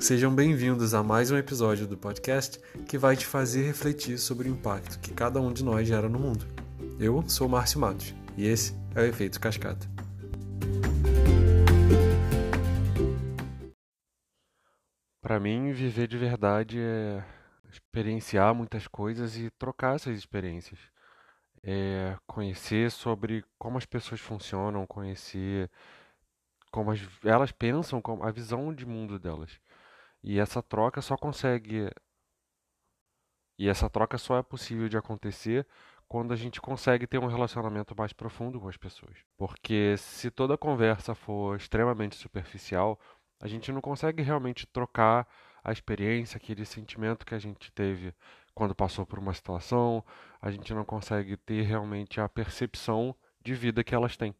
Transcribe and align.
Sejam 0.00 0.34
bem-vindos 0.34 0.94
a 0.94 1.02
mais 1.02 1.30
um 1.30 1.36
episódio 1.36 1.86
do 1.86 1.94
podcast 1.94 2.58
que 2.88 2.96
vai 2.96 3.14
te 3.14 3.26
fazer 3.26 3.66
refletir 3.66 4.18
sobre 4.18 4.48
o 4.48 4.50
impacto 4.50 4.98
que 4.98 5.12
cada 5.12 5.38
um 5.42 5.52
de 5.52 5.62
nós 5.62 5.86
gera 5.86 6.08
no 6.08 6.18
mundo. 6.18 6.46
Eu 6.98 7.22
sou 7.28 7.46
Márcio 7.46 7.78
Matos 7.78 8.14
e 8.34 8.46
esse 8.46 8.74
é 8.94 9.02
o 9.02 9.04
Efeito 9.04 9.38
Cascata. 9.38 9.86
Para 15.20 15.38
mim, 15.38 15.70
viver 15.72 16.08
de 16.08 16.16
verdade 16.16 16.80
é 16.80 17.22
experienciar 17.70 18.54
muitas 18.54 18.88
coisas 18.88 19.36
e 19.36 19.50
trocar 19.50 19.96
essas 19.96 20.16
experiências. 20.16 20.80
É 21.62 22.16
conhecer 22.26 22.90
sobre 22.90 23.44
como 23.58 23.76
as 23.76 23.84
pessoas 23.84 24.18
funcionam, 24.18 24.86
conhecer 24.86 25.70
como 26.70 26.90
as, 26.90 27.00
elas 27.22 27.52
pensam, 27.52 28.00
como 28.00 28.24
a 28.24 28.30
visão 28.30 28.72
de 28.72 28.86
mundo 28.86 29.18
delas. 29.18 29.60
E 30.22 30.38
essa 30.38 30.62
troca 30.62 31.00
só 31.00 31.16
consegue. 31.16 31.90
E 33.58 33.68
essa 33.68 33.88
troca 33.90 34.18
só 34.18 34.38
é 34.38 34.42
possível 34.42 34.88
de 34.88 34.96
acontecer 34.96 35.66
quando 36.08 36.32
a 36.32 36.36
gente 36.36 36.60
consegue 36.60 37.06
ter 37.06 37.18
um 37.18 37.26
relacionamento 37.26 37.94
mais 37.96 38.12
profundo 38.12 38.60
com 38.60 38.68
as 38.68 38.76
pessoas. 38.76 39.16
Porque 39.36 39.94
se 39.96 40.30
toda 40.30 40.58
conversa 40.58 41.14
for 41.14 41.56
extremamente 41.56 42.16
superficial, 42.16 42.98
a 43.40 43.46
gente 43.46 43.70
não 43.70 43.80
consegue 43.80 44.22
realmente 44.22 44.66
trocar 44.66 45.26
a 45.62 45.72
experiência, 45.72 46.36
aquele 46.36 46.64
sentimento 46.64 47.24
que 47.24 47.34
a 47.34 47.38
gente 47.38 47.70
teve 47.72 48.14
quando 48.54 48.74
passou 48.74 49.06
por 49.06 49.18
uma 49.18 49.32
situação, 49.32 50.04
a 50.40 50.50
gente 50.50 50.74
não 50.74 50.84
consegue 50.84 51.36
ter 51.36 51.62
realmente 51.62 52.20
a 52.20 52.28
percepção 52.28 53.14
de 53.42 53.54
vida 53.54 53.84
que 53.84 53.94
elas 53.94 54.16
têm. 54.16 54.34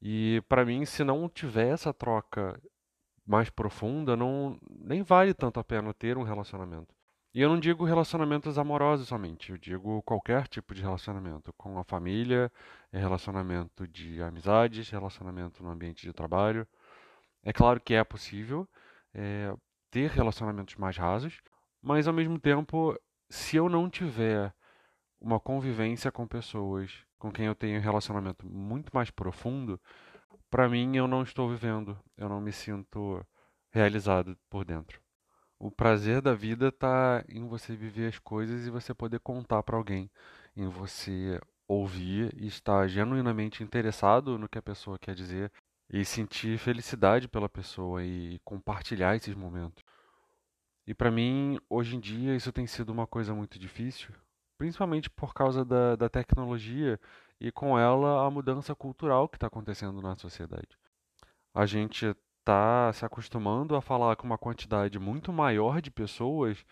E 0.00 0.42
para 0.48 0.64
mim, 0.64 0.84
se 0.84 1.04
não 1.04 1.28
tiver 1.28 1.68
essa 1.68 1.92
troca 1.92 2.60
mais 3.26 3.50
profunda, 3.50 4.16
não 4.16 4.58
nem 4.70 5.02
vale 5.02 5.34
tanto 5.34 5.58
a 5.58 5.64
pena 5.64 5.92
ter 5.92 6.16
um 6.16 6.22
relacionamento. 6.22 6.94
E 7.34 7.40
eu 7.42 7.50
não 7.50 7.60
digo 7.60 7.84
relacionamentos 7.84 8.58
amorosos 8.58 9.08
somente, 9.08 9.50
eu 9.50 9.58
digo 9.58 10.02
qualquer 10.02 10.48
tipo 10.48 10.74
de 10.74 10.80
relacionamento, 10.80 11.52
com 11.54 11.78
a 11.78 11.84
família, 11.84 12.50
relacionamento 12.90 13.86
de 13.86 14.22
amizades, 14.22 14.88
relacionamento 14.88 15.62
no 15.62 15.70
ambiente 15.70 16.06
de 16.06 16.12
trabalho. 16.14 16.66
É 17.42 17.52
claro 17.52 17.78
que 17.80 17.94
é 17.94 18.02
possível 18.02 18.66
é, 19.12 19.54
ter 19.90 20.10
relacionamentos 20.10 20.76
mais 20.76 20.96
rasos, 20.96 21.40
mas 21.82 22.08
ao 22.08 22.14
mesmo 22.14 22.38
tempo, 22.38 22.98
se 23.28 23.56
eu 23.56 23.68
não 23.68 23.90
tiver 23.90 24.54
uma 25.20 25.38
convivência 25.38 26.10
com 26.10 26.26
pessoas 26.26 27.04
com 27.18 27.30
quem 27.30 27.46
eu 27.46 27.54
tenho 27.54 27.78
um 27.78 27.82
relacionamento 27.82 28.46
muito 28.46 28.90
mais 28.94 29.10
profundo, 29.10 29.80
para 30.50 30.68
mim 30.68 30.96
eu 30.96 31.06
não 31.08 31.22
estou 31.22 31.48
vivendo, 31.48 31.98
eu 32.16 32.28
não 32.28 32.40
me 32.40 32.52
sinto 32.52 33.24
realizado 33.70 34.36
por 34.48 34.64
dentro. 34.64 35.00
O 35.58 35.70
prazer 35.70 36.20
da 36.20 36.34
vida 36.34 36.68
está 36.68 37.24
em 37.28 37.46
você 37.46 37.74
viver 37.74 38.08
as 38.08 38.18
coisas 38.18 38.66
e 38.66 38.70
você 38.70 38.92
poder 38.94 39.20
contar 39.20 39.62
para 39.62 39.76
alguém, 39.76 40.10
em 40.54 40.68
você 40.68 41.40
ouvir 41.66 42.32
e 42.36 42.46
estar 42.46 42.86
genuinamente 42.88 43.62
interessado 43.62 44.38
no 44.38 44.48
que 44.48 44.58
a 44.58 44.62
pessoa 44.62 44.98
quer 44.98 45.14
dizer 45.14 45.50
e 45.90 46.04
sentir 46.04 46.58
felicidade 46.58 47.28
pela 47.28 47.48
pessoa 47.48 48.04
e 48.04 48.38
compartilhar 48.44 49.16
esses 49.16 49.34
momentos. 49.34 49.82
E 50.86 50.94
para 50.94 51.10
mim, 51.10 51.58
hoje 51.68 51.96
em 51.96 52.00
dia, 52.00 52.36
isso 52.36 52.52
tem 52.52 52.66
sido 52.66 52.90
uma 52.90 53.06
coisa 53.06 53.34
muito 53.34 53.58
difícil, 53.58 54.14
principalmente 54.56 55.10
por 55.10 55.34
causa 55.34 55.64
da, 55.64 55.96
da 55.96 56.08
tecnologia 56.08 57.00
e 57.40 57.52
com 57.52 57.78
ela 57.78 58.26
a 58.26 58.30
mudança 58.30 58.74
cultural 58.74 59.28
que 59.28 59.36
está 59.36 59.46
acontecendo 59.46 60.00
na 60.00 60.16
sociedade. 60.16 60.68
A 61.54 61.66
gente 61.66 62.06
está 62.38 62.92
se 62.92 63.04
acostumando 63.04 63.74
a 63.74 63.80
falar 63.80 64.16
com 64.16 64.26
uma 64.26 64.38
quantidade 64.38 64.98
muito 64.98 65.32
maior 65.32 65.80
de 65.80 65.90
pessoas 65.90 66.64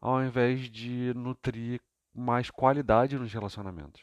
ao 0.00 0.22
invés 0.22 0.70
de 0.70 1.12
nutrir 1.14 1.80
mais 2.14 2.50
qualidade 2.50 3.18
nos 3.18 3.32
relacionamentos. 3.32 4.02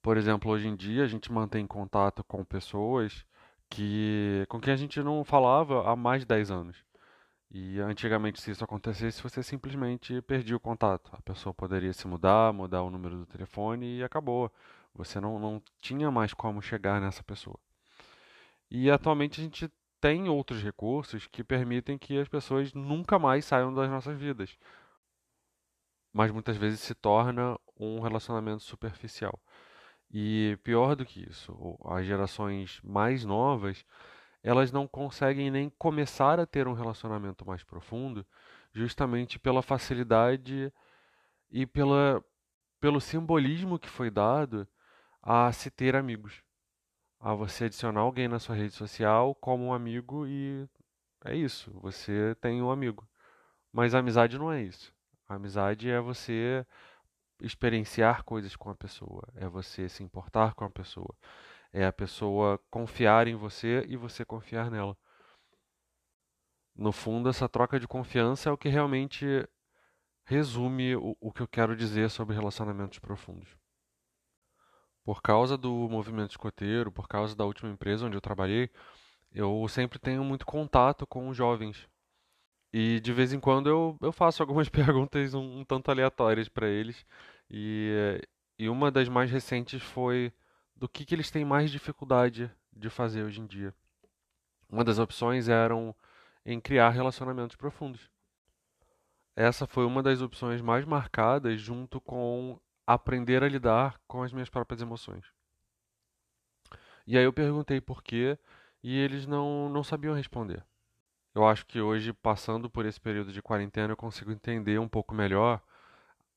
Por 0.00 0.16
exemplo, 0.16 0.50
hoje 0.50 0.68
em 0.68 0.76
dia 0.76 1.04
a 1.04 1.08
gente 1.08 1.30
mantém 1.30 1.66
contato 1.66 2.24
com 2.24 2.44
pessoas 2.44 3.26
que 3.68 4.46
com 4.48 4.60
quem 4.60 4.72
a 4.72 4.76
gente 4.76 5.02
não 5.02 5.24
falava 5.24 5.90
há 5.90 5.94
mais 5.96 6.22
de 6.22 6.26
10 6.26 6.50
anos. 6.50 6.88
E 7.50 7.80
antigamente, 7.80 8.40
se 8.40 8.50
isso 8.50 8.62
acontecesse, 8.62 9.22
você 9.22 9.42
simplesmente 9.42 10.20
perdia 10.22 10.56
o 10.56 10.60
contato. 10.60 11.10
A 11.14 11.22
pessoa 11.22 11.54
poderia 11.54 11.92
se 11.94 12.06
mudar, 12.06 12.52
mudar 12.52 12.82
o 12.82 12.90
número 12.90 13.16
do 13.16 13.26
telefone 13.26 13.98
e 13.98 14.04
acabou. 14.04 14.52
Você 14.98 15.20
não, 15.20 15.38
não 15.38 15.62
tinha 15.80 16.10
mais 16.10 16.34
como 16.34 16.60
chegar 16.60 17.00
nessa 17.00 17.22
pessoa. 17.22 17.58
E 18.68 18.90
atualmente 18.90 19.40
a 19.40 19.44
gente 19.44 19.70
tem 20.00 20.28
outros 20.28 20.60
recursos 20.60 21.28
que 21.28 21.44
permitem 21.44 21.96
que 21.96 22.18
as 22.18 22.28
pessoas 22.28 22.74
nunca 22.74 23.16
mais 23.16 23.44
saiam 23.44 23.72
das 23.72 23.88
nossas 23.88 24.18
vidas. 24.18 24.58
Mas 26.12 26.32
muitas 26.32 26.56
vezes 26.56 26.80
se 26.80 26.96
torna 26.96 27.56
um 27.78 28.00
relacionamento 28.00 28.64
superficial. 28.64 29.40
E 30.10 30.58
pior 30.64 30.96
do 30.96 31.06
que 31.06 31.28
isso, 31.30 31.78
as 31.84 32.04
gerações 32.04 32.80
mais 32.82 33.24
novas 33.24 33.84
elas 34.42 34.72
não 34.72 34.88
conseguem 34.88 35.50
nem 35.50 35.70
começar 35.78 36.40
a 36.40 36.46
ter 36.46 36.66
um 36.66 36.72
relacionamento 36.72 37.46
mais 37.46 37.62
profundo, 37.62 38.26
justamente 38.72 39.38
pela 39.38 39.62
facilidade 39.62 40.72
e 41.50 41.66
pela, 41.66 42.24
pelo 42.80 43.00
simbolismo 43.00 43.78
que 43.78 43.88
foi 43.88 44.10
dado 44.10 44.66
a 45.30 45.52
se 45.52 45.70
ter 45.70 45.94
amigos. 45.94 46.42
A 47.20 47.34
você 47.34 47.66
adicionar 47.66 48.00
alguém 48.00 48.28
na 48.28 48.38
sua 48.38 48.56
rede 48.56 48.72
social 48.74 49.34
como 49.34 49.66
um 49.66 49.74
amigo 49.74 50.26
e 50.26 50.66
é 51.22 51.36
isso, 51.36 51.70
você 51.82 52.34
tem 52.40 52.62
um 52.62 52.70
amigo. 52.70 53.06
Mas 53.70 53.94
a 53.94 53.98
amizade 53.98 54.38
não 54.38 54.50
é 54.50 54.62
isso. 54.62 54.94
A 55.28 55.34
amizade 55.34 55.90
é 55.90 56.00
você 56.00 56.66
experienciar 57.42 58.24
coisas 58.24 58.56
com 58.56 58.70
a 58.70 58.74
pessoa, 58.74 59.22
é 59.34 59.46
você 59.46 59.86
se 59.86 60.02
importar 60.02 60.54
com 60.54 60.64
a 60.64 60.70
pessoa, 60.70 61.14
é 61.74 61.84
a 61.84 61.92
pessoa 61.92 62.58
confiar 62.70 63.28
em 63.28 63.34
você 63.34 63.84
e 63.86 63.96
você 63.98 64.24
confiar 64.24 64.70
nela. 64.70 64.96
No 66.74 66.90
fundo, 66.90 67.28
essa 67.28 67.46
troca 67.48 67.78
de 67.78 67.86
confiança 67.86 68.48
é 68.48 68.52
o 68.52 68.56
que 68.56 68.70
realmente 68.70 69.46
resume 70.24 70.96
o, 70.96 71.14
o 71.20 71.30
que 71.30 71.42
eu 71.42 71.48
quero 71.48 71.76
dizer 71.76 72.08
sobre 72.08 72.34
relacionamentos 72.34 72.98
profundos. 72.98 73.57
Por 75.08 75.22
causa 75.22 75.56
do 75.56 75.88
movimento 75.88 76.32
escoteiro, 76.32 76.92
por 76.92 77.08
causa 77.08 77.34
da 77.34 77.42
última 77.42 77.70
empresa 77.70 78.04
onde 78.04 78.14
eu 78.14 78.20
trabalhei, 78.20 78.68
eu 79.32 79.66
sempre 79.66 79.98
tenho 79.98 80.22
muito 80.22 80.44
contato 80.44 81.06
com 81.06 81.30
os 81.30 81.34
jovens. 81.34 81.88
E 82.70 83.00
de 83.00 83.10
vez 83.10 83.32
em 83.32 83.40
quando 83.40 83.70
eu, 83.70 83.96
eu 84.02 84.12
faço 84.12 84.42
algumas 84.42 84.68
perguntas 84.68 85.32
um, 85.32 85.60
um 85.60 85.64
tanto 85.64 85.90
aleatórias 85.90 86.46
para 86.50 86.68
eles. 86.68 87.06
E, 87.48 88.20
e 88.58 88.68
uma 88.68 88.90
das 88.90 89.08
mais 89.08 89.30
recentes 89.30 89.82
foi 89.82 90.30
do 90.76 90.86
que, 90.86 91.06
que 91.06 91.14
eles 91.14 91.30
têm 91.30 91.42
mais 91.42 91.70
dificuldade 91.70 92.50
de 92.70 92.90
fazer 92.90 93.22
hoje 93.22 93.40
em 93.40 93.46
dia. 93.46 93.74
Uma 94.68 94.84
das 94.84 94.98
opções 94.98 95.48
eram 95.48 95.96
em 96.44 96.60
criar 96.60 96.90
relacionamentos 96.90 97.56
profundos. 97.56 98.10
Essa 99.34 99.66
foi 99.66 99.86
uma 99.86 100.02
das 100.02 100.20
opções 100.20 100.60
mais 100.60 100.84
marcadas, 100.84 101.58
junto 101.62 101.98
com 101.98 102.60
aprender 102.88 103.44
a 103.44 103.48
lidar 103.48 104.00
com 104.06 104.22
as 104.22 104.32
minhas 104.32 104.48
próprias 104.48 104.80
emoções. 104.80 105.26
E 107.06 107.18
aí 107.18 107.24
eu 107.24 107.32
perguntei 107.34 107.82
por 107.82 108.02
quê 108.02 108.38
e 108.82 108.98
eles 108.98 109.26
não, 109.26 109.68
não 109.68 109.84
sabiam 109.84 110.14
responder. 110.14 110.64
Eu 111.34 111.46
acho 111.46 111.66
que 111.66 111.82
hoje, 111.82 112.14
passando 112.14 112.70
por 112.70 112.86
esse 112.86 112.98
período 112.98 113.30
de 113.30 113.42
quarentena, 113.42 113.92
eu 113.92 113.96
consigo 113.96 114.32
entender 114.32 114.80
um 114.80 114.88
pouco 114.88 115.14
melhor 115.14 115.62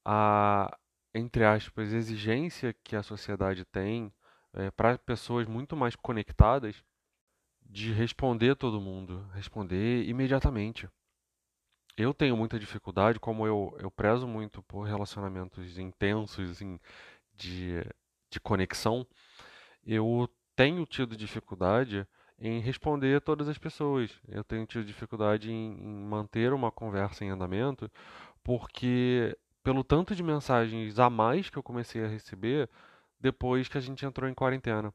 a, 0.03 0.77
entre 1.15 1.45
aspas, 1.45 1.93
exigência 1.93 2.75
que 2.83 2.97
a 2.97 3.03
sociedade 3.03 3.63
tem 3.63 4.13
é, 4.53 4.69
para 4.71 4.97
pessoas 4.97 5.47
muito 5.47 5.77
mais 5.77 5.95
conectadas 5.95 6.83
de 7.61 7.93
responder 7.93 8.55
todo 8.55 8.81
mundo, 8.81 9.25
responder 9.33 10.03
imediatamente. 10.03 10.89
Eu 11.97 12.13
tenho 12.13 12.37
muita 12.37 12.59
dificuldade, 12.59 13.19
como 13.19 13.45
eu, 13.45 13.75
eu 13.79 13.91
prezo 13.91 14.27
muito 14.27 14.63
por 14.63 14.83
relacionamentos 14.83 15.77
intensos 15.77 16.51
assim, 16.51 16.79
de, 17.35 17.83
de 18.29 18.39
conexão, 18.39 19.05
eu 19.85 20.29
tenho 20.55 20.85
tido 20.85 21.17
dificuldade 21.17 22.07
em 22.39 22.59
responder 22.59 23.17
a 23.17 23.21
todas 23.21 23.47
as 23.47 23.57
pessoas. 23.57 24.11
Eu 24.27 24.43
tenho 24.43 24.65
tido 24.65 24.85
dificuldade 24.85 25.51
em, 25.51 25.73
em 25.73 26.05
manter 26.05 26.53
uma 26.53 26.71
conversa 26.71 27.23
em 27.23 27.29
andamento, 27.29 27.89
porque 28.43 29.37
pelo 29.63 29.83
tanto 29.83 30.15
de 30.15 30.23
mensagens 30.23 30.97
a 30.99 31.09
mais 31.09 31.49
que 31.49 31.57
eu 31.57 31.63
comecei 31.63 32.03
a 32.03 32.07
receber, 32.07 32.69
depois 33.19 33.67
que 33.67 33.77
a 33.77 33.81
gente 33.81 34.05
entrou 34.05 34.29
em 34.29 34.33
quarentena. 34.33 34.93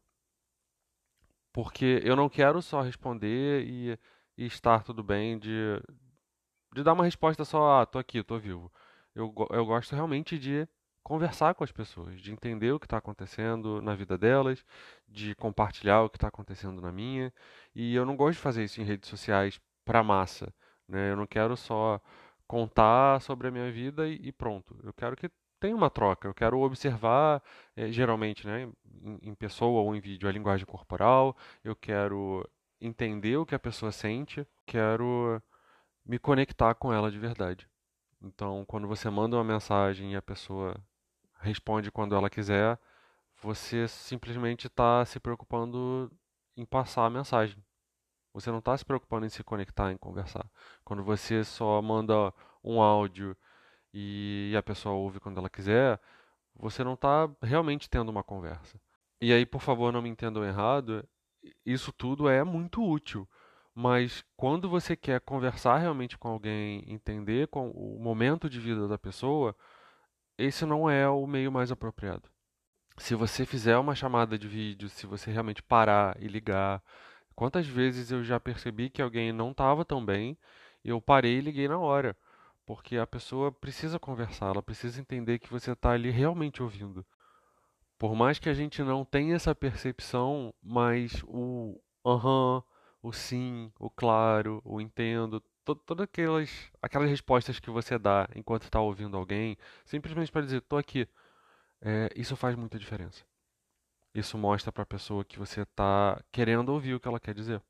Porque 1.52 2.02
eu 2.04 2.16
não 2.16 2.28
quero 2.28 2.60
só 2.60 2.82
responder 2.82 3.64
e, 3.64 3.98
e 4.36 4.46
estar 4.46 4.82
tudo 4.82 5.02
bem, 5.02 5.38
de, 5.38 5.80
de 6.76 6.84
dar 6.84 6.92
uma 6.92 7.04
resposta 7.04 7.44
só, 7.44 7.80
ah, 7.80 7.86
tô 7.86 7.98
aqui, 7.98 8.22
tô 8.22 8.38
vivo. 8.38 8.70
Eu, 9.14 9.34
eu 9.50 9.64
gosto 9.64 9.94
realmente 9.94 10.38
de 10.38 10.68
conversar 11.02 11.54
com 11.54 11.64
as 11.64 11.72
pessoas, 11.72 12.20
de 12.20 12.32
entender 12.32 12.72
o 12.72 12.78
que 12.78 12.86
está 12.86 12.98
acontecendo 12.98 13.80
na 13.80 13.94
vida 13.94 14.18
delas, 14.18 14.64
de 15.08 15.34
compartilhar 15.36 16.02
o 16.02 16.10
que 16.10 16.16
está 16.18 16.28
acontecendo 16.28 16.80
na 16.82 16.92
minha. 16.92 17.32
E 17.74 17.94
eu 17.94 18.04
não 18.04 18.14
gosto 18.16 18.36
de 18.36 18.42
fazer 18.42 18.64
isso 18.64 18.80
em 18.80 18.84
redes 18.84 19.08
sociais 19.08 19.58
para 19.84 20.02
massa. 20.02 20.52
né? 20.88 21.12
Eu 21.12 21.16
não 21.16 21.26
quero 21.26 21.56
só 21.56 22.00
contar 22.46 23.20
sobre 23.22 23.48
a 23.48 23.50
minha 23.50 23.70
vida 23.72 24.06
e, 24.08 24.28
e 24.28 24.32
pronto. 24.32 24.76
Eu 24.84 24.92
quero 24.92 25.16
que 25.16 25.30
tenha 25.58 25.74
uma 25.76 25.88
troca. 25.90 26.28
Eu 26.28 26.34
quero 26.34 26.58
observar, 26.60 27.42
eh, 27.76 27.90
geralmente, 27.90 28.46
né, 28.46 28.68
em, 29.02 29.30
em 29.30 29.34
pessoa 29.34 29.80
ou 29.82 29.94
em 29.96 30.00
vídeo, 30.00 30.28
a 30.28 30.32
linguagem 30.32 30.66
corporal. 30.66 31.36
Eu 31.64 31.74
quero 31.76 32.46
entender 32.80 33.36
o 33.38 33.46
que 33.46 33.54
a 33.54 33.58
pessoa 33.58 33.90
sente. 33.92 34.46
Quero 34.66 35.40
me 36.06 36.18
conectar 36.18 36.74
com 36.74 36.92
ela 36.92 37.10
de 37.10 37.18
verdade. 37.18 37.68
Então, 38.22 38.64
quando 38.66 38.86
você 38.86 39.10
manda 39.10 39.36
uma 39.36 39.44
mensagem 39.44 40.12
e 40.12 40.16
a 40.16 40.22
pessoa 40.22 40.74
responde 41.40 41.90
quando 41.90 42.14
ela 42.14 42.30
quiser, 42.30 42.78
você 43.42 43.86
simplesmente 43.88 44.68
está 44.68 45.04
se 45.04 45.20
preocupando 45.20 46.10
em 46.56 46.64
passar 46.64 47.04
a 47.04 47.10
mensagem. 47.10 47.62
Você 48.32 48.50
não 48.50 48.58
está 48.58 48.76
se 48.76 48.84
preocupando 48.84 49.26
em 49.26 49.28
se 49.30 49.42
conectar, 49.42 49.90
em 49.92 49.96
conversar. 49.96 50.48
Quando 50.84 51.02
você 51.02 51.44
só 51.44 51.80
manda 51.82 52.32
um 52.62 52.80
áudio 52.80 53.36
e 53.92 54.54
a 54.56 54.62
pessoa 54.62 54.94
ouve 54.94 55.20
quando 55.20 55.38
ela 55.38 55.50
quiser, 55.50 56.00
você 56.54 56.84
não 56.84 56.94
está 56.94 57.28
realmente 57.42 57.88
tendo 57.88 58.10
uma 58.10 58.22
conversa. 58.22 58.80
E 59.20 59.32
aí, 59.32 59.46
por 59.46 59.60
favor, 59.60 59.92
não 59.92 60.02
me 60.02 60.08
entendam 60.08 60.44
errado, 60.44 61.06
isso 61.64 61.92
tudo 61.92 62.28
é 62.28 62.44
muito 62.44 62.82
útil. 62.82 63.28
Mas 63.76 64.24
quando 64.36 64.68
você 64.68 64.96
quer 64.96 65.20
conversar 65.20 65.78
realmente 65.78 66.18
com 66.18 66.28
alguém, 66.28 66.82
entender 66.88 67.46
com 67.48 67.70
o 67.70 68.00
momento 68.00 68.50
de 68.50 68.58
vida 68.58 68.88
da 68.88 68.98
pessoa, 68.98 69.54
esse 70.38 70.66
não 70.66 70.90
é 70.90 71.08
o 71.08 71.26
meio 71.26 71.52
mais 71.52 71.70
apropriado. 71.70 72.28
Se 72.98 73.14
você 73.14 73.46
fizer 73.46 73.78
uma 73.78 73.94
chamada 73.94 74.38
de 74.38 74.48
vídeo, 74.48 74.88
se 74.88 75.06
você 75.06 75.30
realmente 75.30 75.62
parar 75.62 76.16
e 76.20 76.26
ligar, 76.26 76.82
Quantas 77.36 77.66
vezes 77.66 78.10
eu 78.10 78.24
já 78.24 78.40
percebi 78.40 78.88
que 78.88 79.02
alguém 79.02 79.30
não 79.30 79.50
estava 79.50 79.84
tão 79.84 80.02
bem 80.04 80.38
eu 80.82 81.00
parei 81.02 81.38
e 81.38 81.40
liguei 81.40 81.68
na 81.68 81.78
hora, 81.78 82.16
porque 82.64 82.96
a 82.96 83.06
pessoa 83.06 83.50
precisa 83.50 83.98
conversar, 83.98 84.46
ela 84.46 84.62
precisa 84.62 85.00
entender 85.00 85.40
que 85.40 85.50
você 85.50 85.72
está 85.72 85.90
ali 85.90 86.10
realmente 86.10 86.62
ouvindo. 86.62 87.04
Por 87.98 88.14
mais 88.14 88.38
que 88.38 88.48
a 88.48 88.54
gente 88.54 88.82
não 88.82 89.04
tenha 89.04 89.34
essa 89.34 89.52
percepção, 89.54 90.54
mas 90.62 91.24
o 91.26 91.80
aham, 92.04 92.62
o 93.06 93.12
sim, 93.12 93.72
o 93.78 93.88
claro, 93.88 94.60
o 94.64 94.80
entendo, 94.80 95.40
to 95.64 95.76
todas 95.76 96.04
aquelas, 96.04 96.72
aquelas 96.82 97.08
respostas 97.08 97.60
que 97.60 97.70
você 97.70 97.98
dá 97.98 98.28
enquanto 98.34 98.64
está 98.64 98.80
ouvindo 98.80 99.16
alguém, 99.16 99.56
simplesmente 99.84 100.32
para 100.32 100.42
dizer, 100.42 100.58
estou 100.58 100.78
aqui, 100.78 101.08
é, 101.80 102.10
isso 102.16 102.34
faz 102.36 102.56
muita 102.56 102.78
diferença. 102.78 103.24
Isso 104.12 104.36
mostra 104.36 104.72
para 104.72 104.82
a 104.82 104.86
pessoa 104.86 105.24
que 105.24 105.38
você 105.38 105.62
está 105.62 106.20
querendo 106.32 106.70
ouvir 106.70 106.94
o 106.94 107.00
que 107.00 107.06
ela 107.06 107.20
quer 107.20 107.34
dizer. 107.34 107.62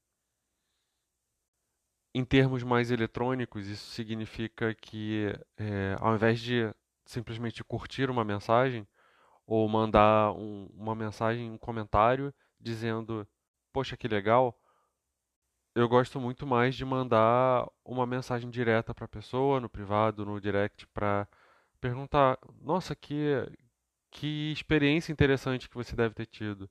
Em 2.14 2.24
termos 2.24 2.62
mais 2.62 2.90
eletrônicos, 2.90 3.66
isso 3.66 3.90
significa 3.90 4.74
que, 4.74 5.34
é, 5.58 5.96
ao 6.00 6.14
invés 6.14 6.40
de 6.40 6.72
simplesmente 7.04 7.62
curtir 7.62 8.08
uma 8.08 8.24
mensagem 8.24 8.88
ou 9.46 9.68
mandar 9.68 10.32
um, 10.32 10.66
uma 10.74 10.94
mensagem, 10.94 11.50
um 11.50 11.58
comentário 11.58 12.32
dizendo: 12.58 13.28
Poxa, 13.72 13.96
que 13.96 14.08
legal, 14.08 14.58
eu 15.76 15.86
gosto 15.88 16.18
muito 16.18 16.46
mais 16.46 16.74
de 16.74 16.86
mandar 16.86 17.68
uma 17.84 18.06
mensagem 18.06 18.48
direta 18.48 18.94
para 18.94 19.04
a 19.04 19.08
pessoa, 19.08 19.60
no 19.60 19.68
privado, 19.68 20.24
no 20.24 20.40
direct, 20.40 20.86
para 20.88 21.28
perguntar: 21.78 22.38
Nossa, 22.62 22.96
que, 22.96 23.46
que 24.10 24.50
experiência 24.52 25.12
interessante 25.12 25.68
que 25.68 25.74
você 25.76 25.94
deve 25.94 26.14
ter 26.14 26.24
tido. 26.26 26.68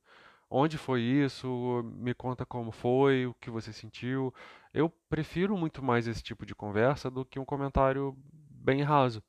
Onde 0.49 0.77
foi 0.77 1.01
isso? 1.01 1.83
Me 1.95 2.15
conta 2.15 2.47
como 2.47 2.71
foi, 2.71 3.27
o 3.27 3.35
que 3.35 3.51
você 3.51 3.71
sentiu. 3.71 4.33
Eu 4.73 4.89
prefiro 5.09 5.55
muito 5.55 5.83
mais 5.83 6.07
esse 6.07 6.23
tipo 6.23 6.43
de 6.43 6.55
conversa 6.55 7.09
do 7.11 7.23
que 7.23 7.39
um 7.39 7.45
comentário 7.45 8.17
bem 8.33 8.81
raso. 8.81 9.23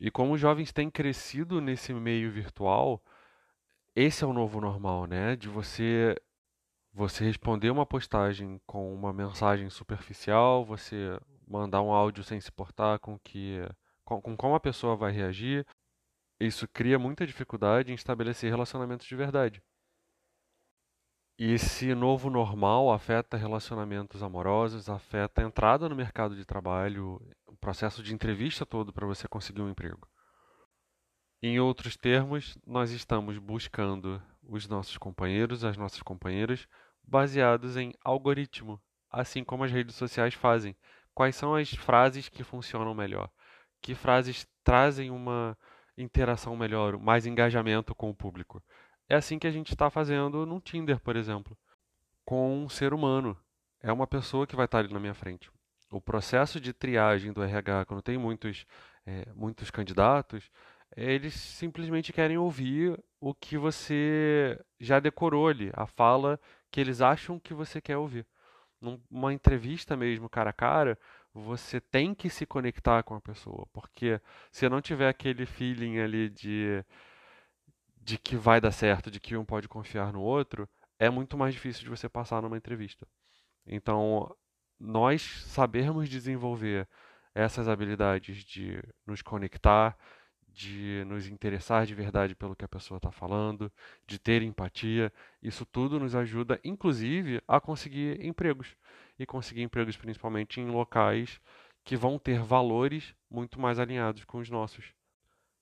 E 0.00 0.08
como 0.10 0.34
os 0.34 0.40
jovens 0.40 0.72
têm 0.72 0.88
crescido 0.88 1.60
nesse 1.60 1.92
meio 1.92 2.30
virtual, 2.30 3.02
esse 3.96 4.22
é 4.24 4.26
o 4.26 4.32
novo 4.32 4.60
normal, 4.60 5.06
né? 5.06 5.34
De 5.36 5.48
você 5.48 6.16
você 6.92 7.24
responder 7.24 7.70
uma 7.70 7.86
postagem 7.86 8.60
com 8.66 8.94
uma 8.94 9.12
mensagem 9.12 9.70
superficial, 9.70 10.64
você 10.64 11.18
mandar 11.46 11.82
um 11.82 11.92
áudio 11.92 12.22
sem 12.22 12.40
se 12.40 12.50
importar 12.50 12.98
com 12.98 13.18
que 13.18 13.60
com, 14.04 14.20
com 14.20 14.36
como 14.36 14.54
a 14.54 14.60
pessoa 14.60 14.96
vai 14.96 15.12
reagir, 15.12 15.66
isso 16.40 16.68
cria 16.68 16.98
muita 16.98 17.26
dificuldade 17.26 17.92
em 17.92 17.94
estabelecer 17.94 18.50
relacionamentos 18.50 19.06
de 19.06 19.16
verdade. 19.16 19.62
E 21.38 21.52
esse 21.52 21.94
novo 21.94 22.28
normal 22.28 22.92
afeta 22.92 23.36
relacionamentos 23.36 24.22
amorosos, 24.22 24.88
afeta 24.88 25.42
a 25.42 25.44
entrada 25.44 25.88
no 25.88 25.96
mercado 25.96 26.36
de 26.36 26.44
trabalho, 26.44 27.20
o 27.46 27.56
processo 27.56 28.02
de 28.02 28.14
entrevista 28.14 28.66
todo 28.66 28.92
para 28.92 29.06
você 29.06 29.26
conseguir 29.26 29.62
um 29.62 29.70
emprego. 29.70 30.06
Em 31.42 31.58
outros 31.58 31.96
termos, 31.96 32.56
nós 32.66 32.90
estamos 32.92 33.38
buscando 33.38 34.22
os 34.42 34.68
nossos 34.68 34.96
companheiros, 34.98 35.64
as 35.64 35.76
nossas 35.76 36.02
companheiras, 36.02 36.66
baseados 37.02 37.76
em 37.76 37.92
algoritmo, 38.04 38.80
assim 39.10 39.44
como 39.44 39.64
as 39.64 39.70
redes 39.70 39.94
sociais 39.96 40.34
fazem. 40.34 40.76
Quais 41.14 41.36
são 41.36 41.54
as 41.54 41.70
frases 41.70 42.28
que 42.28 42.42
funcionam 42.42 42.94
melhor? 42.94 43.30
Que 43.80 43.94
frases 43.94 44.46
trazem 44.64 45.10
uma 45.10 45.56
interação 45.96 46.56
melhor, 46.56 46.98
mais 46.98 47.26
engajamento 47.26 47.94
com 47.94 48.08
o 48.10 48.14
público. 48.14 48.62
É 49.08 49.14
assim 49.14 49.38
que 49.38 49.46
a 49.46 49.50
gente 49.50 49.72
está 49.72 49.90
fazendo 49.90 50.46
no 50.46 50.60
Tinder, 50.60 50.98
por 51.00 51.16
exemplo, 51.16 51.56
com 52.24 52.64
um 52.64 52.68
ser 52.68 52.94
humano. 52.94 53.36
É 53.80 53.92
uma 53.92 54.06
pessoa 54.06 54.46
que 54.46 54.56
vai 54.56 54.64
estar 54.64 54.78
ali 54.78 54.92
na 54.92 55.00
minha 55.00 55.14
frente. 55.14 55.50
O 55.90 56.00
processo 56.00 56.58
de 56.58 56.72
triagem 56.72 57.32
do 57.32 57.42
RH, 57.42 57.84
quando 57.84 58.00
tem 58.00 58.16
muitos, 58.16 58.64
é, 59.04 59.26
muitos 59.34 59.70
candidatos, 59.70 60.50
eles 60.96 61.34
simplesmente 61.34 62.12
querem 62.12 62.38
ouvir 62.38 62.98
o 63.20 63.34
que 63.34 63.56
você 63.56 64.58
já 64.80 65.00
decorou 65.00 65.48
ali, 65.48 65.70
a 65.74 65.86
fala 65.86 66.38
que 66.70 66.80
eles 66.80 67.00
acham 67.00 67.38
que 67.38 67.54
você 67.54 67.80
quer 67.80 67.96
ouvir. 67.96 68.26
Numa 68.80 69.32
entrevista 69.32 69.96
mesmo, 69.96 70.28
cara 70.28 70.50
a 70.50 70.52
cara, 70.52 70.98
você 71.32 71.80
tem 71.80 72.14
que 72.14 72.28
se 72.28 72.44
conectar 72.44 73.02
com 73.04 73.14
a 73.14 73.20
pessoa, 73.20 73.66
porque 73.72 74.20
se 74.50 74.68
não 74.68 74.80
tiver 74.80 75.08
aquele 75.08 75.46
feeling 75.46 75.98
ali 75.98 76.28
de 76.28 76.84
de 78.04 78.18
que 78.18 78.36
vai 78.36 78.60
dar 78.60 78.72
certo, 78.72 79.10
de 79.10 79.20
que 79.20 79.36
um 79.36 79.44
pode 79.44 79.68
confiar 79.68 80.12
no 80.12 80.20
outro, 80.20 80.68
é 80.98 81.08
muito 81.08 81.38
mais 81.38 81.54
difícil 81.54 81.84
de 81.84 81.90
você 81.90 82.08
passar 82.08 82.42
numa 82.42 82.56
entrevista. 82.56 83.06
Então, 83.66 84.34
nós 84.78 85.22
sabermos 85.46 86.08
desenvolver 86.08 86.88
essas 87.34 87.68
habilidades 87.68 88.44
de 88.44 88.82
nos 89.06 89.22
conectar, 89.22 89.96
de 90.52 91.04
nos 91.06 91.26
interessar 91.26 91.86
de 91.86 91.94
verdade 91.94 92.34
pelo 92.34 92.54
que 92.54 92.64
a 92.64 92.68
pessoa 92.68 92.98
está 92.98 93.10
falando, 93.10 93.72
de 94.06 94.18
ter 94.18 94.42
empatia, 94.42 95.12
isso 95.42 95.64
tudo 95.64 95.98
nos 95.98 96.14
ajuda, 96.14 96.60
inclusive, 96.62 97.42
a 97.48 97.60
conseguir 97.60 98.24
empregos 98.24 98.76
e 99.18 99.26
conseguir 99.26 99.62
empregos 99.62 99.96
principalmente 99.96 100.60
em 100.60 100.66
locais 100.66 101.40
que 101.84 101.96
vão 101.96 102.18
ter 102.18 102.40
valores 102.40 103.14
muito 103.30 103.60
mais 103.60 103.78
alinhados 103.78 104.24
com 104.24 104.38
os 104.38 104.50
nossos. 104.50 104.92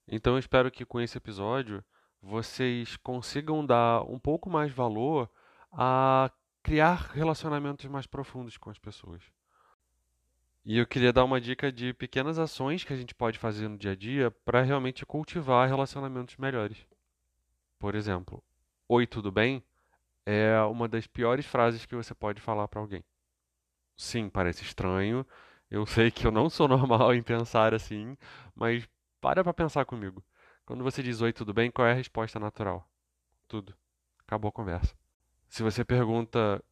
Então 0.06 0.34
eu 0.34 0.38
espero 0.38 0.70
que 0.70 0.84
com 0.84 1.00
esse 1.00 1.16
episódio 1.16 1.84
vocês 2.20 2.96
consigam 2.96 3.64
dar 3.64 4.02
um 4.02 4.18
pouco 4.18 4.50
mais 4.50 4.72
valor 4.72 5.30
a 5.72 6.30
criar 6.62 7.10
relacionamentos 7.14 7.86
mais 7.86 8.06
profundos 8.06 8.58
com 8.58 8.70
as 8.70 8.78
pessoas. 8.78 9.22
E 10.64 10.78
eu 10.78 10.86
queria 10.86 11.12
dar 11.12 11.24
uma 11.24 11.40
dica 11.40 11.70
de 11.72 11.92
pequenas 11.94 12.38
ações 12.38 12.84
que 12.84 12.92
a 12.92 12.96
gente 12.96 13.14
pode 13.14 13.38
fazer 13.38 13.68
no 13.68 13.76
dia 13.78 13.92
a 13.92 13.96
dia 13.96 14.30
para 14.30 14.62
realmente 14.62 15.04
cultivar 15.06 15.68
relacionamentos 15.68 16.36
melhores. 16.36 16.86
Por 17.78 17.94
exemplo, 17.94 18.42
Oi, 18.88 19.06
tudo 19.06 19.32
bem? 19.32 19.62
É 20.26 20.60
uma 20.62 20.88
das 20.88 21.06
piores 21.06 21.46
frases 21.46 21.86
que 21.86 21.96
você 21.96 22.14
pode 22.14 22.40
falar 22.40 22.68
para 22.68 22.80
alguém. 22.80 23.04
Sim, 23.96 24.28
parece 24.30 24.64
estranho. 24.64 25.26
Eu 25.70 25.86
sei 25.86 26.10
que 26.10 26.26
eu 26.26 26.32
não 26.32 26.50
sou 26.50 26.68
normal 26.68 27.14
em 27.14 27.22
pensar 27.22 27.74
assim, 27.74 28.16
mas 28.54 28.88
para 29.20 29.44
pra 29.44 29.54
pensar 29.54 29.84
comigo. 29.86 30.24
Quando 30.66 30.84
você 30.84 31.02
diz 31.02 31.20
oi, 31.22 31.32
tudo 31.32 31.54
bem, 31.54 31.70
qual 31.70 31.88
é 31.88 31.92
a 31.92 31.94
resposta 31.96 32.38
natural? 32.40 32.88
Tudo. 33.48 33.74
Acabou 34.20 34.50
a 34.50 34.52
conversa. 34.52 34.94
Se 35.48 35.62
você 35.62 35.84
pergunta 35.84 36.62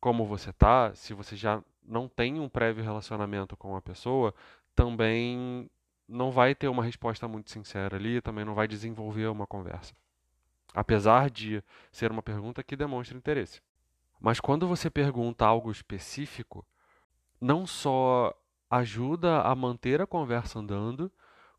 como 0.00 0.26
você 0.26 0.52
tá, 0.52 0.94
se 0.94 1.14
você 1.14 1.36
já 1.36 1.62
não 1.88 2.08
tem 2.08 2.38
um 2.38 2.48
prévio 2.48 2.84
relacionamento 2.84 3.56
com 3.56 3.74
a 3.74 3.82
pessoa, 3.82 4.34
também 4.74 5.68
não 6.06 6.30
vai 6.30 6.54
ter 6.54 6.68
uma 6.68 6.84
resposta 6.84 7.26
muito 7.26 7.50
sincera 7.50 7.96
ali, 7.96 8.20
também 8.20 8.44
não 8.44 8.54
vai 8.54 8.68
desenvolver 8.68 9.26
uma 9.26 9.46
conversa. 9.46 9.94
Apesar 10.74 11.30
de 11.30 11.62
ser 11.90 12.10
uma 12.10 12.22
pergunta 12.22 12.62
que 12.62 12.76
demonstra 12.76 13.16
interesse. 13.16 13.60
Mas 14.20 14.38
quando 14.38 14.68
você 14.68 14.90
pergunta 14.90 15.46
algo 15.46 15.70
específico, 15.70 16.66
não 17.40 17.66
só 17.66 18.34
ajuda 18.70 19.40
a 19.42 19.54
manter 19.54 20.00
a 20.00 20.06
conversa 20.06 20.58
andando, 20.58 21.10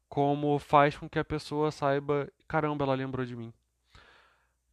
como 0.08 0.58
faz 0.60 0.98
com 0.98 1.10
que 1.10 1.20
a 1.20 1.26
pessoa 1.26 1.72
saiba: 1.72 2.32
caramba, 2.48 2.86
ela 2.86 2.96
lembrou 2.96 3.26
de 3.26 3.36
mim. 3.36 3.54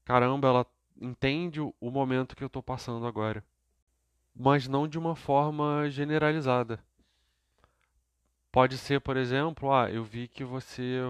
Caramba, 0.04 0.48
ela 0.48 0.66
entende 1.00 1.60
o 1.60 1.90
momento 1.90 2.36
que 2.36 2.42
eu 2.42 2.48
estou 2.48 2.62
passando 2.62 3.06
agora. 3.06 3.44
Mas 4.38 4.68
não 4.68 4.86
de 4.86 4.98
uma 4.98 5.16
forma 5.16 5.88
generalizada. 5.88 6.78
Pode 8.52 8.76
ser, 8.76 9.00
por 9.00 9.16
exemplo, 9.16 9.72
ah, 9.72 9.90
eu 9.90 10.04
vi 10.04 10.28
que 10.28 10.44
você 10.44 11.00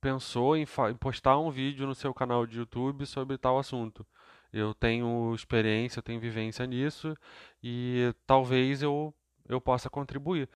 pensou 0.00 0.56
em, 0.56 0.62
em 0.62 0.94
postar 0.94 1.38
um 1.38 1.50
vídeo 1.50 1.86
no 1.86 1.94
seu 1.94 2.14
canal 2.14 2.46
de 2.46 2.58
YouTube 2.58 3.06
sobre 3.06 3.36
tal 3.36 3.58
assunto. 3.58 4.06
Eu 4.52 4.72
tenho 4.72 5.34
experiência, 5.34 5.98
eu 5.98 6.02
tenho 6.02 6.20
vivência 6.20 6.66
nisso 6.66 7.16
e 7.62 8.14
talvez 8.26 8.82
eu, 8.82 9.14
eu 9.48 9.60
possa 9.60 9.90
contribuir. 9.90 10.48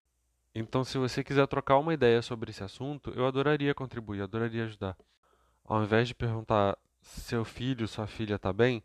Então, 0.53 0.83
se 0.83 0.97
você 0.97 1.23
quiser 1.23 1.47
trocar 1.47 1.77
uma 1.77 1.93
ideia 1.93 2.21
sobre 2.21 2.51
esse 2.51 2.63
assunto, 2.63 3.11
eu 3.11 3.25
adoraria 3.25 3.73
contribuir, 3.73 4.21
adoraria 4.21 4.65
ajudar. 4.65 4.97
Ao 5.63 5.83
invés 5.83 6.07
de 6.07 6.15
perguntar 6.15 6.77
seu 7.01 7.45
filho, 7.45 7.87
sua 7.87 8.07
filha 8.07 8.35
está 8.35 8.51
bem, 8.51 8.83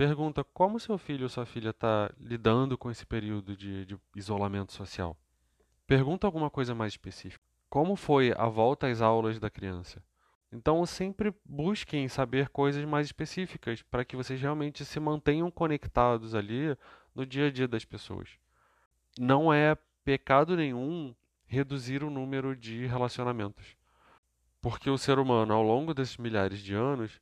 pergunta 0.00 0.42
como 0.42 0.80
seu 0.80 0.96
filho 0.96 1.24
ou 1.24 1.28
sua 1.28 1.44
filha 1.44 1.68
está 1.68 2.10
lidando 2.18 2.78
com 2.78 2.90
esse 2.90 3.04
período 3.04 3.54
de, 3.54 3.84
de 3.84 3.98
isolamento 4.16 4.72
social. 4.72 5.14
Pergunta 5.86 6.26
alguma 6.26 6.48
coisa 6.48 6.74
mais 6.74 6.94
específica. 6.94 7.44
Como 7.68 7.94
foi 7.96 8.32
a 8.34 8.46
volta 8.46 8.86
às 8.86 9.02
aulas 9.02 9.38
da 9.38 9.50
criança? 9.50 10.02
Então, 10.50 10.86
sempre 10.86 11.34
busquem 11.44 12.08
saber 12.08 12.48
coisas 12.48 12.82
mais 12.86 13.08
específicas 13.08 13.82
para 13.82 14.02
que 14.02 14.16
vocês 14.16 14.40
realmente 14.40 14.86
se 14.86 14.98
mantenham 14.98 15.50
conectados 15.50 16.34
ali 16.34 16.74
no 17.14 17.26
dia 17.26 17.48
a 17.48 17.50
dia 17.50 17.68
das 17.68 17.84
pessoas. 17.84 18.30
Não 19.18 19.52
é 19.52 19.76
pecado 20.02 20.56
nenhum 20.56 21.14
reduzir 21.46 22.02
o 22.02 22.08
número 22.08 22.56
de 22.56 22.86
relacionamentos. 22.86 23.76
Porque 24.62 24.88
o 24.88 24.96
ser 24.96 25.18
humano, 25.18 25.52
ao 25.52 25.62
longo 25.62 25.92
desses 25.92 26.16
milhares 26.16 26.60
de 26.60 26.72
anos, 26.72 27.20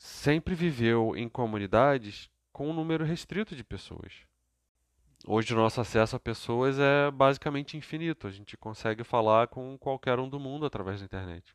sempre 0.00 0.54
viveu 0.54 1.14
em 1.14 1.28
comunidades 1.28 2.30
com 2.50 2.70
um 2.70 2.72
número 2.72 3.04
restrito 3.04 3.54
de 3.54 3.62
pessoas. 3.62 4.14
Hoje 5.26 5.52
o 5.52 5.56
nosso 5.56 5.78
acesso 5.78 6.16
a 6.16 6.18
pessoas 6.18 6.78
é 6.78 7.10
basicamente 7.10 7.76
infinito. 7.76 8.26
A 8.26 8.30
gente 8.30 8.56
consegue 8.56 9.04
falar 9.04 9.48
com 9.48 9.76
qualquer 9.76 10.18
um 10.18 10.26
do 10.26 10.40
mundo 10.40 10.64
através 10.64 11.00
da 11.00 11.04
internet. 11.04 11.54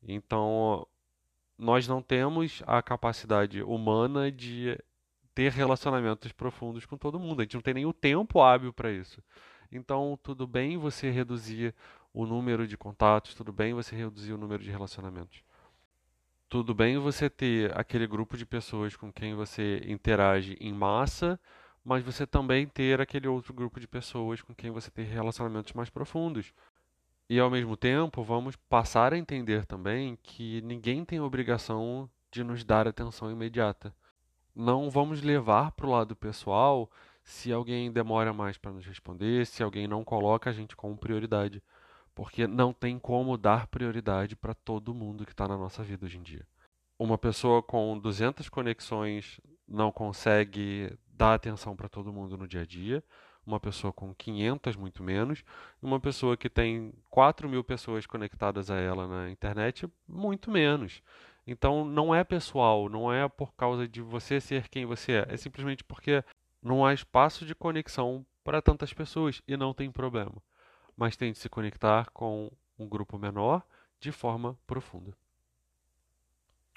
Então, 0.00 0.86
nós 1.58 1.88
não 1.88 2.00
temos 2.00 2.62
a 2.68 2.80
capacidade 2.80 3.60
humana 3.64 4.30
de 4.30 4.78
ter 5.34 5.50
relacionamentos 5.50 6.30
profundos 6.30 6.86
com 6.86 6.96
todo 6.96 7.18
mundo. 7.18 7.40
A 7.40 7.42
gente 7.42 7.54
não 7.54 7.62
tem 7.62 7.74
nem 7.74 7.84
o 7.84 7.92
tempo 7.92 8.40
hábil 8.40 8.72
para 8.72 8.92
isso. 8.92 9.20
Então, 9.72 10.16
tudo 10.22 10.46
bem 10.46 10.78
você 10.78 11.10
reduzir 11.10 11.74
o 12.14 12.24
número 12.24 12.64
de 12.64 12.78
contatos, 12.78 13.34
tudo 13.34 13.52
bem 13.52 13.74
você 13.74 13.96
reduzir 13.96 14.32
o 14.32 14.38
número 14.38 14.62
de 14.62 14.70
relacionamentos. 14.70 15.42
Tudo 16.48 16.72
bem 16.72 16.96
você 16.96 17.28
ter 17.28 17.76
aquele 17.76 18.06
grupo 18.06 18.36
de 18.36 18.46
pessoas 18.46 18.94
com 18.94 19.12
quem 19.12 19.34
você 19.34 19.82
interage 19.84 20.56
em 20.60 20.72
massa, 20.72 21.40
mas 21.84 22.04
você 22.04 22.24
também 22.24 22.68
ter 22.68 23.00
aquele 23.00 23.26
outro 23.26 23.52
grupo 23.52 23.80
de 23.80 23.88
pessoas 23.88 24.40
com 24.42 24.54
quem 24.54 24.70
você 24.70 24.88
tem 24.88 25.04
relacionamentos 25.04 25.72
mais 25.72 25.90
profundos. 25.90 26.52
E 27.28 27.40
ao 27.40 27.50
mesmo 27.50 27.76
tempo, 27.76 28.22
vamos 28.22 28.54
passar 28.54 29.12
a 29.12 29.18
entender 29.18 29.66
também 29.66 30.16
que 30.22 30.60
ninguém 30.62 31.04
tem 31.04 31.20
obrigação 31.20 32.08
de 32.30 32.44
nos 32.44 32.62
dar 32.62 32.86
atenção 32.86 33.28
imediata. 33.28 33.92
Não 34.54 34.88
vamos 34.88 35.22
levar 35.22 35.72
para 35.72 35.86
o 35.86 35.90
lado 35.90 36.14
pessoal 36.14 36.88
se 37.24 37.52
alguém 37.52 37.90
demora 37.90 38.32
mais 38.32 38.56
para 38.56 38.70
nos 38.70 38.86
responder, 38.86 39.44
se 39.46 39.64
alguém 39.64 39.88
não 39.88 40.04
coloca 40.04 40.48
a 40.48 40.52
gente 40.52 40.76
como 40.76 40.96
prioridade. 40.96 41.60
Porque 42.16 42.48
não 42.48 42.72
tem 42.72 42.98
como 42.98 43.36
dar 43.36 43.68
prioridade 43.68 44.34
para 44.34 44.54
todo 44.54 44.92
mundo 44.92 45.24
que 45.24 45.32
está 45.32 45.46
na 45.46 45.56
nossa 45.56 45.84
vida 45.84 46.06
hoje 46.06 46.18
em 46.18 46.22
dia. 46.22 46.44
Uma 46.98 47.16
pessoa 47.16 47.62
com 47.62 47.96
200 47.96 48.48
conexões 48.48 49.40
não 49.68 49.92
consegue 49.92 50.92
dar 51.06 51.34
atenção 51.34 51.76
para 51.76 51.88
todo 51.88 52.12
mundo 52.12 52.36
no 52.36 52.48
dia 52.48 52.62
a 52.62 52.66
dia 52.66 53.04
uma 53.46 53.60
pessoa 53.60 53.92
com 53.92 54.12
500, 54.12 54.74
muito 54.76 55.02
menos, 55.02 55.44
uma 55.80 56.00
pessoa 56.00 56.36
que 56.36 56.50
tem 56.50 56.92
4 57.08 57.48
mil 57.48 57.62
pessoas 57.62 58.04
conectadas 58.04 58.70
a 58.70 58.76
ela 58.76 59.06
na 59.06 59.30
internet, 59.30 59.88
muito 60.08 60.50
menos. 60.50 61.00
Então 61.46 61.84
não 61.84 62.12
é 62.12 62.24
pessoal, 62.24 62.88
não 62.88 63.12
é 63.12 63.28
por 63.28 63.54
causa 63.54 63.86
de 63.86 64.02
você 64.02 64.40
ser 64.40 64.68
quem 64.68 64.84
você 64.84 65.12
é, 65.12 65.26
é 65.30 65.36
simplesmente 65.36 65.84
porque 65.84 66.24
não 66.60 66.84
há 66.84 66.92
espaço 66.92 67.46
de 67.46 67.54
conexão 67.54 68.26
para 68.42 68.60
tantas 68.60 68.92
pessoas 68.92 69.40
e 69.46 69.56
não 69.56 69.72
tem 69.72 69.90
problema. 69.92 70.42
Mas 70.96 71.16
tem 71.16 71.32
de 71.32 71.38
se 71.38 71.48
conectar 71.48 72.10
com 72.10 72.50
um 72.78 72.88
grupo 72.88 73.18
menor 73.18 73.62
de 74.00 74.12
forma 74.12 74.58
profunda. 74.66 75.16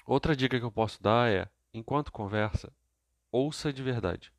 Outra 0.06 0.34
dica 0.34 0.58
que 0.58 0.64
eu 0.64 0.72
posso 0.72 1.02
dar 1.02 1.30
é, 1.30 1.48
enquanto 1.72 2.12
conversa, 2.12 2.72
ouça 3.30 3.72
de 3.72 3.82
verdade. 3.82 4.32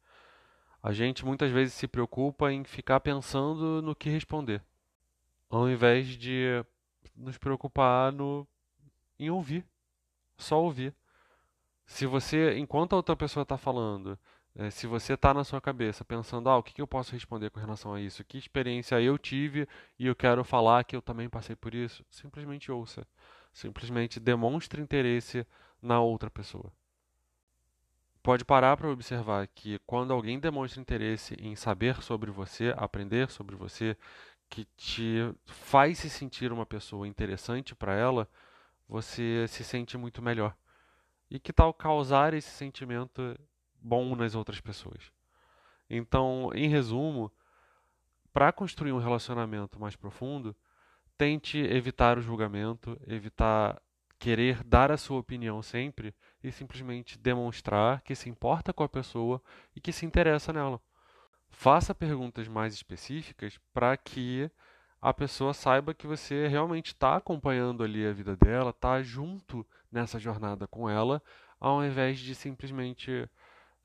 A 0.83 0.91
gente 0.91 1.23
muitas 1.23 1.51
vezes 1.51 1.73
se 1.73 1.87
preocupa 1.87 2.51
em 2.51 2.63
ficar 2.63 2.99
pensando 2.99 3.81
no 3.81 3.95
que 3.95 4.09
responder, 4.09 4.63
ao 5.49 5.69
invés 5.69 6.07
de 6.07 6.65
nos 7.15 7.37
preocupar 7.37 8.11
no 8.11 8.47
em 9.19 9.29
ouvir, 9.29 9.63
só 10.37 10.61
ouvir. 10.61 10.95
Se 11.85 12.05
você, 12.05 12.57
enquanto 12.57 12.93
a 12.93 12.95
outra 12.95 13.15
pessoa 13.15 13.43
está 13.43 13.57
falando, 13.57 14.17
é, 14.55 14.69
se 14.69 14.87
você 14.87 15.13
está 15.13 15.33
na 15.33 15.43
sua 15.43 15.61
cabeça 15.61 16.03
pensando, 16.03 16.49
ah, 16.49 16.57
o 16.57 16.63
que, 16.63 16.73
que 16.73 16.81
eu 16.81 16.87
posso 16.87 17.13
responder 17.13 17.49
com 17.49 17.59
relação 17.59 17.93
a 17.93 18.01
isso? 18.01 18.23
Que 18.23 18.37
experiência 18.37 19.01
eu 19.01 19.17
tive 19.17 19.67
e 19.97 20.07
eu 20.07 20.15
quero 20.15 20.43
falar 20.43 20.83
que 20.83 20.95
eu 20.95 21.01
também 21.01 21.29
passei 21.29 21.55
por 21.55 21.73
isso? 21.73 22.05
Simplesmente 22.09 22.71
ouça. 22.71 23.07
Simplesmente 23.53 24.19
demonstre 24.19 24.81
interesse 24.81 25.45
na 25.81 25.99
outra 25.99 26.29
pessoa 26.29 26.71
pode 28.21 28.45
parar 28.45 28.77
para 28.77 28.89
observar 28.89 29.47
que 29.47 29.79
quando 29.85 30.13
alguém 30.13 30.39
demonstra 30.39 30.81
interesse 30.81 31.35
em 31.39 31.55
saber 31.55 32.01
sobre 32.01 32.29
você, 32.31 32.73
aprender 32.77 33.29
sobre 33.29 33.55
você, 33.55 33.97
que 34.49 34.65
te 34.77 35.33
faz 35.45 35.99
se 35.99 36.09
sentir 36.09 36.51
uma 36.51 36.65
pessoa 36.65 37.07
interessante 37.07 37.73
para 37.73 37.95
ela, 37.95 38.29
você 38.87 39.45
se 39.47 39.63
sente 39.63 39.97
muito 39.97 40.21
melhor. 40.21 40.55
E 41.29 41.39
que 41.39 41.53
tal 41.53 41.73
causar 41.73 42.33
esse 42.33 42.49
sentimento 42.49 43.35
bom 43.81 44.15
nas 44.15 44.35
outras 44.35 44.61
pessoas? 44.61 45.11
Então, 45.89 46.49
em 46.53 46.69
resumo, 46.69 47.31
para 48.31 48.51
construir 48.51 48.93
um 48.93 48.99
relacionamento 48.99 49.79
mais 49.79 49.95
profundo, 49.95 50.55
tente 51.17 51.57
evitar 51.57 52.17
o 52.17 52.21
julgamento, 52.21 52.99
evitar 53.07 53.81
querer 54.17 54.63
dar 54.63 54.91
a 54.91 54.97
sua 54.97 55.19
opinião 55.19 55.63
sempre 55.63 56.13
e 56.43 56.51
simplesmente 56.51 57.17
demonstrar 57.17 58.01
que 58.01 58.13
se 58.13 58.29
importa 58.29 58.71
com 58.71 58.83
a 58.83 58.89
pessoa 58.89 59.41
e 59.75 59.81
que 59.81 59.91
se 59.91 60.05
interessa 60.05 60.53
nela. 60.53 60.79
Faça 61.49 61.93
perguntas 61.93 62.47
mais 62.47 62.73
específicas 62.73 63.59
para 63.73 63.97
que 63.97 64.49
a 65.01 65.11
pessoa 65.11 65.53
saiba 65.53 65.93
que 65.93 66.05
você 66.05 66.47
realmente 66.47 66.87
está 66.87 67.15
acompanhando 67.15 67.83
ali 67.83 68.05
a 68.05 68.13
vida 68.13 68.35
dela, 68.35 68.69
está 68.69 69.01
junto 69.01 69.65
nessa 69.91 70.19
jornada 70.19 70.67
com 70.67 70.87
ela, 70.87 71.21
ao 71.59 71.83
invés 71.83 72.19
de 72.19 72.35
simplesmente 72.35 73.27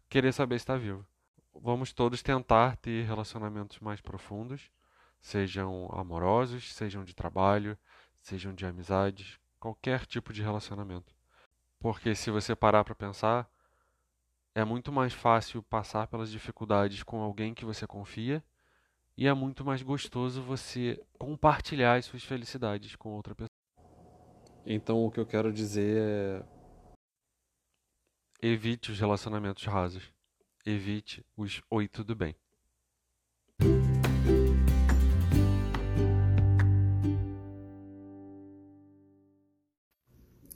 querer 0.09 0.33
saber 0.33 0.59
se 0.59 0.63
está 0.63 0.77
vivo. 0.77 1.07
Vamos 1.55 1.93
todos 1.93 2.23
tentar 2.23 2.77
ter 2.77 3.05
relacionamentos 3.05 3.79
mais 3.81 4.01
profundos, 4.01 4.71
sejam 5.21 5.89
amorosos, 5.93 6.73
sejam 6.73 7.05
de 7.05 7.15
trabalho, 7.15 7.79
sejam 8.21 8.55
de 8.55 8.67
amizades, 8.67 9.39
qualquer 9.59 10.05
tipo 10.07 10.33
de 10.33 10.43
relacionamento. 10.43 11.15
Porque 11.79 12.15
se 12.15 12.31
você 12.31 12.55
parar 12.55 12.85
para 12.85 12.95
pensar, 12.95 13.49
é 14.55 14.65
muito 14.65 14.91
mais 14.93 15.13
fácil 15.13 15.63
passar 15.63 16.07
pelas 16.07 16.31
dificuldades 16.31 17.03
com 17.03 17.21
alguém 17.21 17.55
que 17.55 17.65
você 17.65 17.87
confia 17.87 18.43
e 19.17 19.27
é 19.27 19.33
muito 19.33 19.65
mais 19.65 19.83
gostoso 19.83 20.43
você 20.43 21.03
compartilhar 21.19 21.97
as 21.97 22.05
suas 22.05 22.23
felicidades 22.23 22.97
com 22.97 23.15
outra 23.15 23.35
pessoa. 23.35 23.51
Então 24.65 25.05
o 25.05 25.11
que 25.11 25.21
eu 25.21 25.27
quero 25.27 25.53
dizer 25.53 25.99
é 25.99 26.56
evite 28.41 28.93
os 28.93 29.01
relacionamentos 29.01 29.65
rasos. 29.65 30.03
Evite 30.65 31.25
os 31.37 31.63
oi 31.71 31.89
tudo 31.89 32.15
bem. 32.15 32.35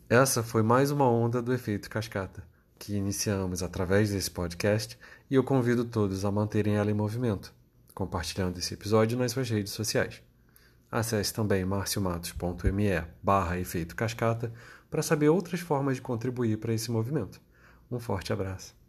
Essa 0.08 0.42
foi 0.42 0.62
mais 0.62 0.90
uma 0.90 1.08
onda 1.08 1.40
do 1.40 1.54
efeito 1.54 1.88
cascata, 1.88 2.44
que 2.76 2.96
iniciamos 2.96 3.62
através 3.62 4.10
desse 4.10 4.30
podcast 4.30 4.98
e 5.30 5.36
eu 5.36 5.44
convido 5.44 5.84
todos 5.84 6.24
a 6.24 6.32
manterem 6.32 6.76
ela 6.76 6.90
em 6.90 6.94
movimento, 6.94 7.54
compartilhando 7.94 8.58
esse 8.58 8.74
episódio 8.74 9.16
nas 9.16 9.30
suas 9.30 9.48
redes 9.48 9.72
sociais. 9.72 10.20
Acesse 10.90 11.32
também 11.32 11.64
marciomatos.me 11.64 13.04
barra 13.22 13.60
efeito 13.60 13.94
cascata 13.94 14.52
para 14.90 15.02
saber 15.02 15.28
outras 15.28 15.60
formas 15.60 15.96
de 15.96 16.02
contribuir 16.02 16.58
para 16.58 16.74
esse 16.74 16.90
movimento. 16.90 17.40
Um 17.90 17.98
forte 17.98 18.32
abraço. 18.32 18.79